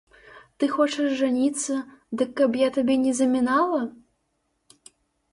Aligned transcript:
Ты 0.61 0.67
хочаш 0.75 1.09
жаніцца, 1.17 1.73
дык 2.21 2.29
каб 2.39 2.51
я 2.59 2.69
табе 2.77 2.95
не 3.03 3.13
замінала?! 3.19 3.79